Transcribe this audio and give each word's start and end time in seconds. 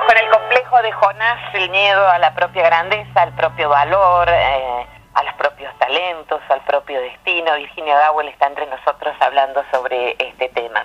con 0.00 0.16
el 0.16 0.28
complejo 0.28 0.82
de 0.82 0.92
Jonás, 0.92 1.54
el 1.54 1.70
miedo 1.70 2.08
a 2.08 2.18
la 2.18 2.34
propia 2.34 2.64
grandeza, 2.64 3.22
al 3.22 3.34
propio 3.34 3.68
valor, 3.68 4.28
eh, 4.28 4.86
a 5.14 5.22
los 5.22 5.34
propios 5.34 5.72
talentos, 5.78 6.40
al 6.48 6.64
propio 6.64 7.00
destino. 7.00 7.54
Virginia 7.56 7.96
Dowell 8.06 8.28
está 8.28 8.48
entre 8.48 8.66
nosotros 8.66 9.14
hablando 9.20 9.62
sobre 9.70 10.16
este 10.18 10.48
tema. 10.48 10.84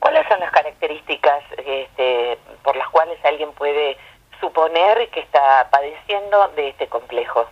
¿Cuáles 0.00 0.26
son 0.28 0.40
las 0.40 0.50
características 0.50 1.40
este, 1.64 2.38
por 2.64 2.76
las 2.76 2.88
cuales 2.88 3.16
alguien 3.24 3.52
puede 3.52 3.96
suponer 4.40 5.08
que 5.10 5.20
está 5.20 5.68
padeciendo 5.70 6.48
de 6.56 6.70
este 6.70 6.88
complejo? 6.88 7.46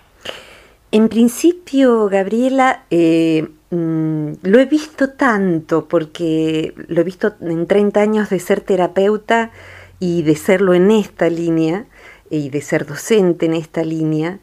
En 0.91 1.09
principio, 1.09 2.09
Gabriela, 2.09 2.84
eh, 2.91 3.46
mm, 3.70 4.32
lo 4.43 4.59
he 4.59 4.64
visto 4.64 5.12
tanto 5.12 5.86
porque 5.86 6.73
lo 6.88 7.00
he 7.00 7.04
visto 7.04 7.34
en 7.41 7.68
30 7.68 8.00
años 8.00 8.30
de 8.30 8.41
ser 8.41 8.61
terapeuta 8.61 9.50
y 9.98 10.22
de 10.22 10.36
serlo 10.36 10.74
en 10.74 10.90
esta 10.90 11.28
línea 11.28 11.86
y 12.30 12.50
de 12.50 12.60
ser 12.60 12.86
docente 12.86 13.46
en 13.46 13.55
esta 13.55 13.84
línea. 13.84 14.41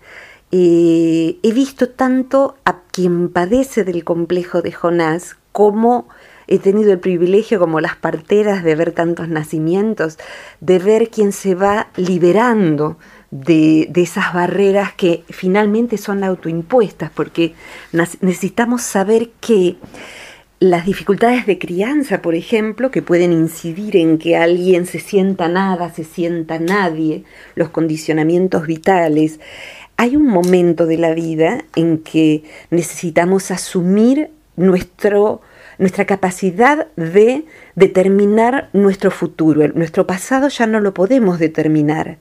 Eh, 0.52 1.39
he 1.41 1.52
visto 1.52 1.89
tanto 1.89 2.57
a 2.66 2.81
quien 2.91 3.29
padece 3.29 3.84
del 3.84 4.03
complejo 4.03 4.62
de 4.62 4.71
Jonás 4.71 5.35
como 5.52 6.07
he 6.48 6.59
tenido 6.59 6.91
el 6.91 6.99
privilegio, 6.99 7.59
como 7.59 7.79
las 7.79 7.95
parteras, 7.95 8.63
de 8.63 8.76
ver 8.76 8.91
tantos 8.91 9.29
nacimientos, 9.29 10.17
de 10.59 10.79
ver 10.79 11.09
quién 11.09 11.31
se 11.31 11.55
va 11.55 11.88
liberando 11.95 12.98
de, 13.31 13.90
esas 13.95 14.34
barreras 14.34 14.93
que 14.93 15.23
finalmente 15.29 15.98
son 15.98 16.23
autoimpuestas, 16.23 17.09
porque 17.12 17.55
necesitamos 17.91 18.84
saber 18.84 19.31
que 19.40 19.77
las 20.63 20.85
dificultades 20.85 21.45
de 21.45 21.59
crianza, 21.59 22.22
por 22.22 22.35
ejemplo, 22.35 22.90
que 22.90 23.02
pueden 23.02 23.34
incidir 23.34 23.98
en 23.98 24.17
que 24.17 24.38
alguien 24.38 24.85
se 24.85 24.99
sienta 24.99 25.49
nada, 25.49 25.94
se 25.94 26.05
sienta 26.05 26.58
nadie, 26.58 27.26
los 27.55 27.67
condicionamientos 27.67 28.66
vitales, 28.66 29.41
hay 29.98 30.15
un 30.15 30.26
momento 30.26 30.85
de 30.85 30.98
la 30.98 31.13
vida 31.13 31.65
en 31.76 31.98
que 31.98 32.46
necesitamos 32.70 33.52
asumir 33.52 34.29
nuestro 34.55 35.41
nuestra 35.79 36.05
capacidad 36.05 36.87
de 36.96 37.46
determinar 37.76 38.70
nuestro 38.74 39.12
futuro. 39.12 39.68
Nuestro 39.70 40.05
pasado 40.07 40.48
ya 40.48 40.68
no 40.68 40.80
lo 40.80 40.93
podemos 40.93 41.40
determinar, 41.40 42.20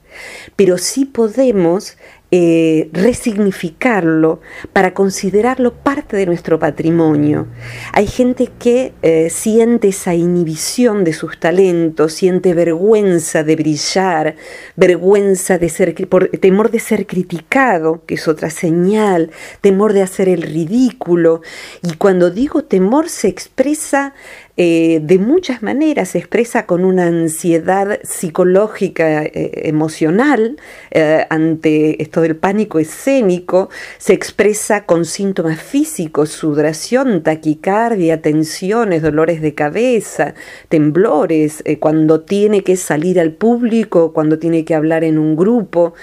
pero 0.55 0.77
sí 0.77 1.05
podemos 1.05 1.97
eh, 2.35 2.89
resignificarlo 2.93 4.41
para 4.73 4.95
considerarlo 4.95 5.75
parte 5.75 6.17
de 6.17 6.25
nuestro 6.25 6.57
patrimonio. 6.57 7.45
Hay 7.91 8.07
gente 8.07 8.49
que 8.57 8.91
eh, 9.03 9.29
siente 9.29 9.89
esa 9.89 10.15
inhibición 10.15 11.03
de 11.03 11.13
sus 11.13 11.39
talentos, 11.39 12.13
siente 12.13 12.55
vergüenza 12.55 13.43
de 13.43 13.55
brillar, 13.55 14.35
vergüenza 14.75 15.59
de 15.59 15.69
ser, 15.69 15.93
temor 15.93 16.71
de 16.71 16.79
ser 16.79 17.05
criticado, 17.05 18.03
que 18.07 18.15
es 18.15 18.27
otra 18.27 18.49
señal, 18.49 19.29
temor 19.61 19.93
de 19.93 20.01
hacer 20.01 20.27
el 20.27 20.41
ridículo. 20.41 21.41
Y 21.83 21.97
cuando 21.97 22.31
digo 22.31 22.63
temor 22.63 23.09
se 23.09 23.27
expresa 23.27 24.15
eh, 24.55 24.99
de 25.01 25.17
muchas 25.17 25.63
maneras 25.63 26.09
se 26.09 26.19
expresa 26.19 26.67
con 26.67 26.85
una 26.85 27.07
ansiedad 27.07 27.99
psicológica, 28.03 29.23
eh, 29.23 29.51
emocional, 29.67 30.57
eh, 30.91 31.25
ante 31.31 32.01
esto 32.03 32.21
del 32.21 32.35
pánico 32.35 32.77
escénico, 32.77 33.69
se 33.97 34.13
expresa 34.13 34.85
con 34.85 35.05
síntomas 35.05 35.59
físicos, 35.59 36.29
sudoración, 36.29 37.23
taquicardia, 37.23 38.21
tensiones, 38.21 39.01
dolores 39.01 39.41
de 39.41 39.55
cabeza, 39.55 40.35
temblores, 40.69 41.63
cuando 41.79 42.21
tiene 42.21 42.63
que 42.63 42.77
salir 42.77 43.19
al 43.19 43.31
público, 43.31 44.13
cuando 44.13 44.37
tiene 44.37 44.65
que 44.65 44.75
hablar 44.75 45.03
en 45.03 45.17
un 45.17 45.35
grupo. 45.35 45.95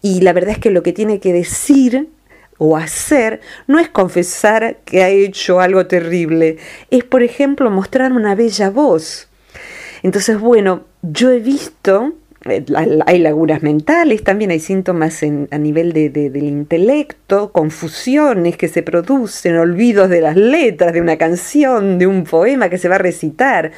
Y 0.00 0.20
la 0.20 0.32
verdad 0.32 0.52
es 0.52 0.58
que 0.58 0.70
lo 0.70 0.84
que 0.84 0.92
tiene 0.92 1.18
que 1.18 1.32
decir 1.32 2.08
o 2.58 2.76
hacer 2.76 3.40
no 3.66 3.78
es 3.78 3.88
confesar 3.88 4.78
que 4.84 5.02
ha 5.02 5.08
hecho 5.08 5.60
algo 5.60 5.86
terrible, 5.86 6.56
es 6.90 7.04
por 7.04 7.22
ejemplo 7.22 7.70
mostrar 7.70 8.12
una 8.12 8.34
bella 8.34 8.70
voz. 8.70 9.28
Entonces, 10.02 10.38
bueno, 10.38 10.84
yo 11.02 11.30
he 11.30 11.40
visto, 11.40 12.12
eh, 12.44 12.64
hay 13.06 13.18
lagunas 13.18 13.62
mentales, 13.62 14.22
también 14.22 14.50
hay 14.50 14.60
síntomas 14.60 15.22
a 15.22 15.58
nivel 15.58 15.92
de, 15.92 16.10
del 16.10 16.44
intelecto, 16.44 17.50
confusiones 17.52 18.56
que 18.56 18.68
se 18.68 18.82
producen, 18.82 19.56
olvidos 19.56 20.08
de 20.08 20.20
las 20.20 20.36
letras 20.36 20.92
de 20.92 21.00
una 21.00 21.16
canción, 21.16 21.98
de 21.98 22.06
un 22.06 22.24
poema 22.24 22.68
que 22.68 22.78
se 22.78 22.88
va 22.88 22.96
a 22.96 22.98
recitar. 22.98 23.72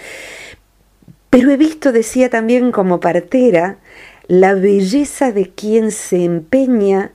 Pero 1.31 1.51
he 1.51 1.57
visto, 1.57 1.93
decía 1.93 2.31
también 2.31 2.73
como 2.73 3.01
partera, 3.01 3.79
la 4.27 4.55
belleza 4.55 5.33
de 5.33 5.51
quien 5.51 5.91
se 5.91 6.25
empeña 6.25 7.13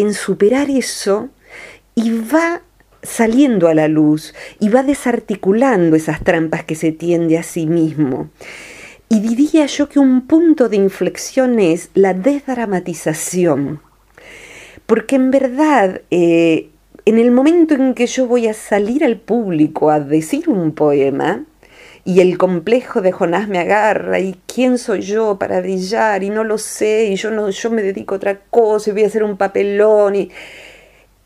en 0.00 0.12
superar 0.12 0.70
eso 0.70 1.28
y 1.94 2.10
va 2.10 2.62
saliendo 3.02 3.68
a 3.68 3.74
la 3.74 3.86
luz 3.86 4.34
y 4.58 4.68
va 4.68 4.82
desarticulando 4.82 5.94
esas 5.94 6.24
trampas 6.24 6.64
que 6.64 6.74
se 6.74 6.90
tiende 6.90 7.38
a 7.38 7.44
sí 7.44 7.66
mismo. 7.66 8.28
Y 9.08 9.20
diría 9.20 9.66
yo 9.66 9.88
que 9.88 10.00
un 10.00 10.26
punto 10.26 10.68
de 10.68 10.76
inflexión 10.76 11.60
es 11.60 11.90
la 11.94 12.12
desdramatización. 12.12 13.80
Porque 14.86 15.14
en 15.14 15.30
verdad, 15.30 16.02
eh, 16.10 16.70
en 17.04 17.18
el 17.18 17.30
momento 17.30 17.74
en 17.74 17.94
que 17.94 18.08
yo 18.08 18.26
voy 18.26 18.48
a 18.48 18.54
salir 18.54 19.04
al 19.04 19.18
público 19.18 19.90
a 19.90 20.00
decir 20.00 20.48
un 20.48 20.72
poema, 20.72 21.44
y 22.04 22.20
el 22.20 22.36
complejo 22.36 23.00
de 23.00 23.12
Jonás 23.12 23.48
me 23.48 23.58
agarra 23.58 24.20
y 24.20 24.36
quién 24.46 24.78
soy 24.78 25.00
yo 25.00 25.38
para 25.38 25.60
brillar 25.60 26.22
y 26.22 26.30
no 26.30 26.44
lo 26.44 26.58
sé 26.58 27.06
y 27.06 27.16
yo 27.16 27.30
no 27.30 27.48
yo 27.50 27.70
me 27.70 27.82
dedico 27.82 28.14
a 28.14 28.18
otra 28.18 28.40
cosa 28.50 28.90
y 28.90 28.92
voy 28.92 29.04
a 29.04 29.06
hacer 29.06 29.24
un 29.24 29.36
papelón 29.36 30.14
y, 30.16 30.30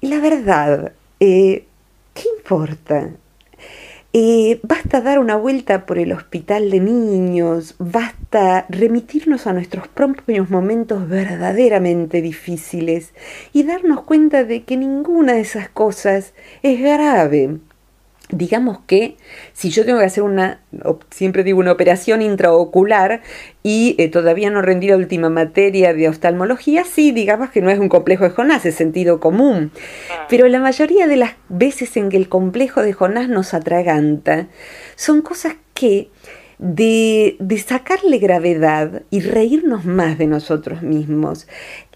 la 0.01 0.21
verdad 0.21 0.93
eh, 1.21 1.65
qué 2.15 2.23
importa 2.39 3.11
eh, 4.15 4.59
basta 4.63 5.03
dar 5.03 5.19
una 5.19 5.37
vuelta 5.37 5.85
por 5.85 5.99
el 5.99 6.13
hospital 6.13 6.71
de 6.71 6.81
niños, 6.81 7.75
basta 7.79 8.65
remitirnos 8.71 9.47
a 9.47 9.53
nuestros 9.53 9.87
propios 9.87 10.49
momentos 10.49 11.07
verdaderamente 11.09 12.23
difíciles 12.23 13.13
y 13.53 13.65
darnos 13.65 14.05
cuenta 14.05 14.45
de 14.45 14.65
que 14.65 14.79
ninguna 14.79 15.35
de 15.35 15.43
esas 15.43 15.69
cosas 15.69 16.33
es 16.63 16.81
grave 16.81 17.59
digamos 18.31 18.79
que 18.87 19.17
si 19.53 19.71
yo 19.71 19.85
tengo 19.85 19.99
que 19.99 20.05
hacer 20.05 20.23
una, 20.23 20.61
siempre 21.11 21.45
digo, 21.45 21.59
una 21.61 21.73
operación 21.73 22.23
intraocular 22.23 23.23
y 23.63 23.95
eh, 23.99 24.09
todavía 24.09 24.51
no 24.51 24.63
rendí 24.63 24.89
la 24.89 24.97
última 24.97 25.31
materia 25.31 25.95
de 25.95 26.09
oftalmología, 26.09 26.85
sí, 26.85 27.13
digamos 27.13 27.51
que 27.51 27.63
no 27.63 27.71
es 27.71 27.79
un 27.79 27.89
complejo 27.89 28.25
de 28.25 28.31
Jonás, 28.31 28.67
es 28.67 28.75
sentido 28.75 29.21
común. 29.21 29.73
Pero 30.29 30.47
la 30.49 30.61
mayoría 30.61 31.07
de 31.07 31.17
las 31.17 31.33
veces 31.49 31.97
en 31.97 32.11
que 32.11 32.17
el 32.17 32.29
complejo 32.29 32.83
de 32.83 32.93
Jonás 32.93 33.29
nos 33.29 33.55
atraganta, 33.55 34.49
son 34.97 35.23
cosas 35.23 35.55
que 35.75 36.11
de, 36.59 37.37
de, 37.39 37.59
sacarle 37.59 38.19
gravedad 38.19 39.03
y 39.11 39.21
reírnos 39.21 39.85
más 39.85 40.19
de 40.19 40.27
nosotros 40.27 40.83
mismos, 40.83 41.47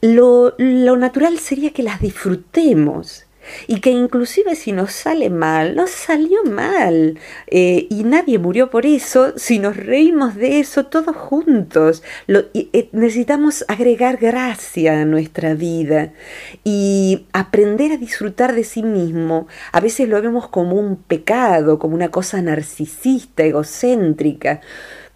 lo, 0.01 0.55
lo 0.57 0.97
natural 0.97 1.39
sería 1.39 1.73
que 1.73 1.83
las 1.83 2.01
disfrutemos 2.01 3.27
y 3.67 3.81
que 3.81 3.91
inclusive 3.91 4.55
si 4.57 4.73
nos 4.73 4.93
sale 4.93 5.31
mal, 5.31 5.75
nos 5.77 5.91
salió 5.91 6.45
mal 6.45 7.19
eh, 7.47 7.87
y 7.91 8.05
nadie 8.05 8.39
murió 8.39 8.71
por 8.71 8.87
eso, 8.87 9.33
si 9.37 9.59
nos 9.59 9.77
reímos 9.77 10.35
de 10.35 10.61
eso 10.61 10.87
todos 10.87 11.17
juntos, 11.17 12.03
eh, 12.29 12.89
necesitamos 12.93 13.65
agregar 13.69 14.17
gracia 14.17 15.01
a 15.01 15.05
nuestra 15.05 15.55
vida 15.55 16.13
y 16.65 17.27
aprender 17.33 17.93
a 17.93 17.97
disfrutar 17.97 18.55
de 18.55 18.65
sí 18.65 18.83
mismo. 18.83 19.47
A 19.73 19.81
veces 19.81 20.09
lo 20.09 20.21
vemos 20.21 20.49
como 20.49 20.77
un 20.77 20.97
pecado, 20.97 21.79
como 21.79 21.95
una 21.95 22.11
cosa 22.11 22.41
narcisista, 22.43 23.43
egocéntrica. 23.43 24.61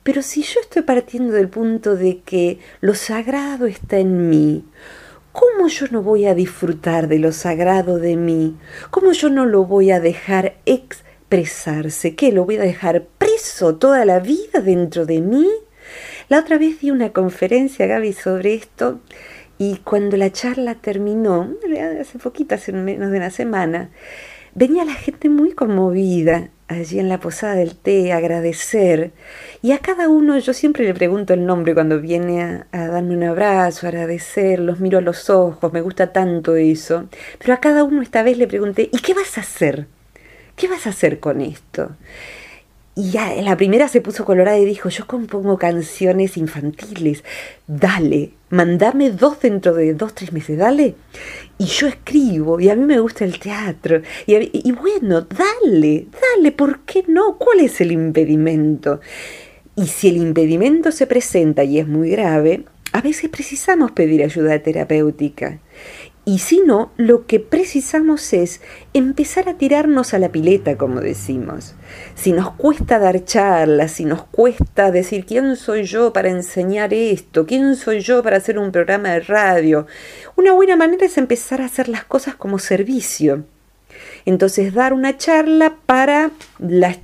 Pero 0.03 0.23
si 0.23 0.43
yo 0.43 0.61
estoy 0.61 0.83
partiendo 0.83 1.33
del 1.33 1.49
punto 1.49 1.97
de 1.97 2.21
que 2.21 2.61
lo 2.81 2.95
sagrado 2.95 3.67
está 3.67 3.99
en 3.99 4.31
mí, 4.31 4.65
¿Cómo 5.39 5.69
yo 5.69 5.85
no 5.91 6.01
voy 6.01 6.25
a 6.25 6.35
disfrutar 6.35 7.09
de 7.09 7.19
lo 7.19 7.31
sagrado 7.31 7.99
de 7.99 8.17
mí? 8.17 8.57
¿Cómo 8.91 9.13
yo 9.13 9.29
no 9.29 9.45
lo 9.45 9.67
voy 9.67 9.91
a 9.91 10.01
dejar 10.01 10.57
expresarse? 10.65 12.15
¿Qué? 12.17 12.33
¿Lo 12.33 12.47
voy 12.47 12.57
a 12.57 12.63
dejar 12.63 13.05
preso 13.19 13.77
toda 13.77 14.07
la 14.07 14.19
vida 14.19 14.63
dentro 14.65 15.05
de 15.05 15.21
mí? 15.21 15.47
La 16.31 16.39
otra 16.39 16.57
vez 16.57 16.81
di 16.81 16.91
una 16.91 17.13
conferencia, 17.13 17.85
Gaby, 17.85 18.15
sobre 18.15 18.55
esto 18.55 19.01
y 19.59 19.77
cuando 19.85 20.17
la 20.17 20.33
charla 20.33 20.77
terminó, 20.77 21.53
hace 22.01 22.19
poquito, 22.19 22.55
hace 22.55 22.73
menos 22.73 23.11
de 23.11 23.19
una 23.19 23.31
semana, 23.31 23.91
venía 24.55 24.87
la 24.87 24.95
gente 24.95 25.29
muy 25.29 25.53
conmovida 25.53 26.49
allí 26.69 26.99
en 26.99 27.09
la 27.09 27.21
posada 27.21 27.55
del 27.55 27.77
té, 27.77 28.13
agradecer. 28.13 29.13
Y 29.63 29.73
a 29.73 29.79
cada 29.79 30.09
uno 30.09 30.39
yo 30.39 30.53
siempre 30.53 30.85
le 30.85 30.95
pregunto 30.95 31.35
el 31.35 31.47
nombre 31.47 31.75
cuando 31.75 32.01
viene 32.01 32.65
a, 32.73 32.87
darme 32.89 33.17
un 33.17 33.25
abrazo, 33.25 33.87
agradecer, 33.87 34.59
los 34.59 34.81
miro 34.81 34.99
a 34.99 35.03
los 35.03 35.31
ojos, 35.31 35.73
me 35.73 35.81
gusta 35.81 36.13
tanto 36.13 36.57
eso. 36.57 37.09
Pero 37.39 37.55
a 37.55 37.61
cada 37.61 37.85
uno 37.85 38.03
esta 38.03 38.23
vez 38.23 38.39
le 38.39 38.49
pregunté, 38.49 38.89
¿y 38.93 38.99
qué 38.99 39.15
vas 39.15 39.39
a 39.39 39.43
hacer? 39.43 39.87
¿Qué 40.57 40.69
vas 40.69 40.87
a 40.87 40.91
hacer 40.91 41.21
con 41.21 41.41
esto? 41.41 41.91
Y 42.99 43.11
ya, 43.11 43.31
la 43.43 43.59
primera 43.59 43.89
se 43.89 44.01
puso 44.01 44.25
colorada 44.25 44.59
y 44.59 44.65
dijo, 44.65 44.89
yo 44.89 45.07
compongo 45.07 45.59
canciones 45.59 46.39
infantiles, 46.39 47.25
dale, 47.67 48.31
mandame 48.49 49.11
dos 49.11 49.39
dentro 49.39 49.75
de 49.75 49.93
dos, 49.93 50.15
tres 50.15 50.33
meses, 50.33 50.57
dale. 50.57 50.95
Y 51.59 51.67
yo 51.67 51.89
escribo, 51.89 52.59
y 52.59 52.71
a 52.71 52.75
mí 52.75 52.85
me 52.87 52.99
gusta 52.99 53.27
el 53.27 53.39
teatro. 53.39 54.01
Y, 54.27 54.51
y 54.67 54.73
bueno, 54.73 55.21
dale, 55.21 56.07
dale, 56.11 56.53
¿por 56.53 56.81
qué 56.87 57.05
no? 57.07 57.37
¿Cuál 57.37 57.61
es 57.61 57.83
el 57.83 57.93
impedimento? 57.93 59.01
Y 59.77 59.89
si 59.89 60.09
el 60.09 60.17
impedimento 60.17 60.91
se 60.91 61.07
presenta 61.07 61.65
y 61.65 61.79
es 61.79 61.87
muy 61.87 62.09
grave, 62.09 62.65
a 62.93 63.03
veces 63.03 63.29
precisamos 63.29 63.91
pedir 63.91 64.25
ayuda 64.25 64.59
terapéutica. 64.61 65.61
Y 66.29 66.41
si 66.41 66.59
no, 66.59 66.91
lo 66.97 67.25
que 67.29 67.39
precisamos 67.39 68.33
es 68.33 68.61
empezar 68.93 69.49
a 69.49 69.59
tirarnos 69.59 70.13
a 70.13 70.19
la 70.19 70.33
pileta, 70.33 70.77
como 70.77 71.01
decimos. 71.01 71.77
Si 72.17 72.33
nos 72.33 72.51
cuesta 72.51 72.99
dar 72.99 73.25
charlas, 73.25 73.93
si 73.93 74.05
nos 74.05 74.25
cuesta 74.25 74.91
decir 74.91 75.25
quién 75.25 75.55
soy 75.55 75.85
yo 75.85 76.13
para 76.13 76.29
enseñar 76.29 76.93
esto, 76.93 77.47
quién 77.47 77.77
soy 77.77 78.01
yo 78.01 78.25
para 78.25 78.39
hacer 78.39 78.59
un 78.59 78.73
programa 78.73 79.11
de 79.11 79.21
radio, 79.21 79.87
una 80.35 80.53
buena 80.53 80.75
manera 80.75 81.07
es 81.07 81.17
empezar 81.17 81.63
a 81.63 81.67
hacer 81.67 81.89
las 81.89 82.03
cosas 82.03 82.35
como 82.35 82.59
servicio. 82.59 83.45
Entonces, 84.27 84.75
dar 84.75 84.93
una 84.93 85.17
charla 85.17 85.77
para 85.87 86.33
las, 86.59 86.99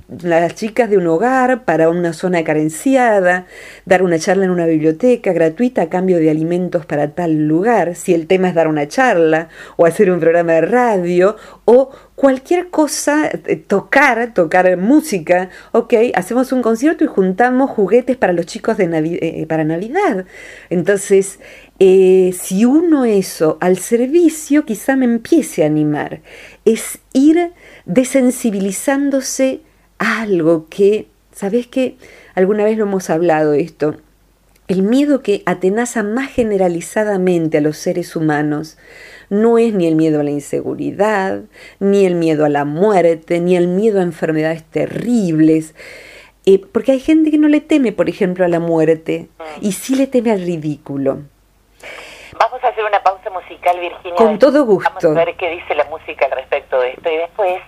chicas 0.55 0.89
de 0.89 0.97
un 0.97 1.07
hogar, 1.07 1.63
para 1.63 1.87
una 1.89 2.11
zona 2.11 2.43
carenciada, 2.43 3.45
dar 3.85 4.03
una 4.03 4.19
charla 4.19 4.43
en 4.43 4.51
una 4.51 4.65
biblioteca 4.65 5.31
gratuita 5.31 5.83
a 5.83 5.89
cambio 5.89 6.19
de 6.19 6.29
alimentos 6.29 6.85
para 6.85 7.11
tal 7.11 7.47
lugar, 7.47 7.95
si 7.95 8.13
el 8.13 8.27
tema 8.27 8.49
es 8.49 8.55
dar 8.55 8.67
una 8.67 8.89
charla, 8.89 9.47
o 9.77 9.85
hacer 9.85 10.11
un 10.11 10.19
programa 10.19 10.51
de 10.51 10.61
radio, 10.61 11.37
o 11.63 11.91
cualquier 12.15 12.69
cosa, 12.69 13.29
eh, 13.31 13.55
tocar, 13.55 14.33
tocar 14.33 14.75
música, 14.75 15.49
ok, 15.71 15.93
hacemos 16.15 16.51
un 16.51 16.61
concierto 16.61 17.05
y 17.05 17.07
juntamos 17.07 17.69
juguetes 17.69 18.17
para 18.17 18.33
los 18.33 18.45
chicos 18.45 18.75
de 18.75 18.83
eh, 19.21 19.45
para 19.47 19.63
Navidad. 19.63 20.25
Entonces, 20.69 21.39
si 21.79 22.65
uno 22.65 23.03
eso 23.03 23.57
al 23.59 23.77
servicio, 23.77 24.65
quizá 24.65 24.95
me 24.95 25.05
empiece 25.05 25.63
a 25.63 25.67
animar. 25.67 26.21
Es 26.65 26.99
ir 27.13 27.51
desensibilizándose 27.85 29.61
a 29.97 30.21
algo 30.21 30.67
que, 30.69 31.07
¿sabes 31.33 31.67
qué? 31.67 31.97
Alguna 32.35 32.63
vez 32.63 32.77
lo 32.77 32.85
hemos 32.85 33.09
hablado 33.09 33.53
esto. 33.53 33.97
El 34.67 34.81
miedo 34.81 35.21
que 35.21 35.43
atenaza 35.45 36.03
más 36.03 36.31
generalizadamente 36.31 37.57
a 37.57 37.61
los 37.61 37.77
seres 37.77 38.15
humanos 38.15 38.77
no 39.29 39.57
es 39.57 39.73
ni 39.73 39.87
el 39.87 39.95
miedo 39.95 40.21
a 40.21 40.23
la 40.23 40.31
inseguridad, 40.31 41.41
ni 41.79 42.05
el 42.05 42.15
miedo 42.15 42.45
a 42.45 42.49
la 42.49 42.63
muerte, 42.63 43.41
ni 43.41 43.57
el 43.57 43.67
miedo 43.67 43.99
a 43.99 44.03
enfermedades 44.03 44.63
terribles. 44.63 45.75
Eh, 46.45 46.61
porque 46.71 46.93
hay 46.93 46.99
gente 46.99 47.29
que 47.29 47.37
no 47.37 47.47
le 47.47 47.61
teme, 47.61 47.91
por 47.91 48.09
ejemplo, 48.09 48.45
a 48.45 48.47
la 48.47 48.59
muerte 48.59 49.27
y 49.61 49.73
sí 49.73 49.95
le 49.95 50.07
teme 50.07 50.31
al 50.31 50.41
ridículo. 50.41 51.23
Vamos 52.39 52.63
a 52.63 52.67
hacer 52.67 52.83
una 52.83 53.01
pausa 53.01 53.29
musical, 53.29 53.79
Virginia. 53.79 54.15
Con 54.17 54.39
todo 54.39 54.65
gusto. 54.65 54.89
Vamos 54.89 55.17
a 55.17 55.25
ver 55.25 55.35
qué 55.35 55.49
dice 55.49 55.75
la 55.75 55.85
música 55.85 56.25
al 56.25 56.31
respecto 56.31 56.79
de 56.79 56.91
esto 56.91 57.09
y 57.09 57.17
después 57.17 57.61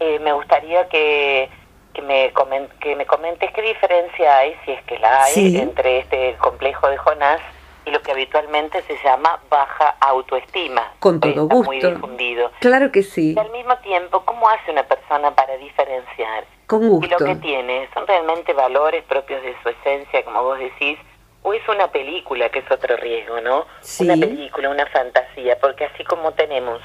eh, 0.00 0.18
me 0.20 0.32
gustaría 0.32 0.88
que, 0.88 1.48
que, 1.94 2.02
me 2.02 2.32
que 2.80 2.96
me 2.96 3.06
comentes 3.06 3.50
qué 3.52 3.62
diferencia 3.62 4.38
hay, 4.38 4.56
si 4.64 4.72
es 4.72 4.82
que 4.84 4.98
la 4.98 5.24
hay, 5.24 5.56
entre 5.58 6.00
este 6.00 6.36
complejo 6.38 6.88
de 6.88 6.96
Jonás 6.96 7.40
y 7.84 7.90
lo 7.90 8.00
que 8.02 8.12
habitualmente 8.12 8.82
se 8.82 8.96
llama 9.02 9.40
baja 9.48 9.96
autoestima. 10.00 10.92
Con 11.00 11.20
todo 11.20 11.48
gusto. 11.48 11.64
Muy 11.64 11.80
difundido. 11.80 12.50
Claro 12.60 12.92
que 12.92 13.02
sí. 13.02 13.34
Y 13.34 13.38
al 13.38 13.50
mismo 13.50 13.76
tiempo, 13.78 14.22
¿cómo 14.24 14.48
hace 14.48 14.70
una 14.70 14.84
persona 14.84 15.34
para 15.34 15.56
diferenciar? 15.56 16.44
Con 16.66 16.88
gusto. 16.88 17.06
Y 17.06 17.10
lo 17.10 17.18
que 17.18 17.36
tiene, 17.36 17.88
¿son 17.92 18.06
realmente 18.06 18.52
valores 18.52 19.04
propios 19.04 19.42
de 19.42 19.54
su 19.62 19.68
esencia, 19.68 20.24
como 20.24 20.42
vos 20.42 20.58
decís? 20.58 20.98
¿O 21.42 21.52
es 21.52 21.66
una 21.68 21.88
película, 21.88 22.48
que 22.50 22.60
es 22.60 22.70
otro 22.70 22.96
riesgo, 22.96 23.40
¿no? 23.40 23.66
Sí. 23.80 24.04
Una 24.04 24.14
película, 24.14 24.70
una 24.70 24.86
fantasía, 24.86 25.58
porque 25.58 25.86
así 25.86 26.04
como 26.04 26.32
tenemos 26.32 26.80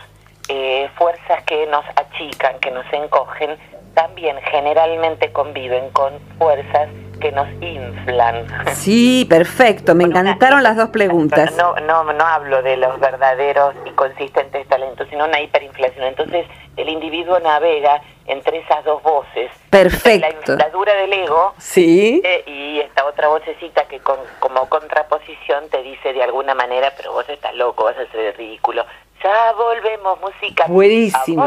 eh, 0.50 0.90
fuerzas 0.98 1.44
que 1.46 1.68
nos 1.68 1.86
achican, 1.96 2.60
que 2.60 2.72
nos 2.72 2.86
encogen, 2.92 3.58
también 3.94 4.38
generalmente 4.52 5.32
conviven 5.32 5.90
con 5.92 6.20
fuerzas 6.38 6.90
que 7.20 7.32
nos 7.32 7.48
inflan. 7.62 8.46
Sí, 8.74 9.26
perfecto, 9.30 9.96
me 9.96 10.04
encantaron 10.06 10.64
las 10.64 10.78
dos 10.78 10.90
preguntas. 10.94 11.56
No, 11.56 11.76
no, 11.76 12.04
no 12.14 12.26
hablo 12.26 12.62
de 12.62 12.78
los 12.78 13.00
verdaderos 13.00 13.76
y 13.86 13.92
consistentes 13.92 14.68
talentos, 14.68 15.08
sino 15.10 15.26
una 15.26 15.42
hiperinflación. 15.42 16.06
Entonces, 16.06 16.48
el 16.78 16.90
individuo 16.90 17.40
navega 17.40 18.02
entre 18.28 18.60
esas 18.60 18.84
dos 18.84 19.02
voces. 19.02 19.52
Perfecto. 19.70 20.28
La 20.56 20.58
infladura 20.58 20.94
del 20.96 21.14
ego 21.14 21.54
sí. 21.58 22.22
Eh, 22.24 22.44
y 22.46 22.80
esta 22.80 23.06
otra 23.06 23.30
vocecita 23.30 23.86
que 23.88 24.00
con, 24.00 24.18
como 24.40 24.70
contraposición 24.70 25.70
te 25.70 25.82
dice 25.82 26.14
de 26.14 26.24
alguna 26.24 26.54
manera, 26.54 26.94
pero 26.96 27.14
vos 27.14 27.28
estás 27.28 27.56
loco, 27.56 27.86
vas 27.86 27.98
a 27.98 28.06
ser 28.12 28.38
ridículo. 28.38 28.86
Ya 29.24 29.52
volvemos, 29.54 30.20
música. 30.22 30.66
Buenísimo. 30.68 31.44